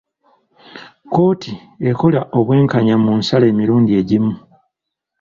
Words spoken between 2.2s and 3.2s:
obwenkanya mu